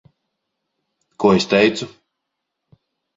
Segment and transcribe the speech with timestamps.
[1.23, 1.89] Ko es teicu?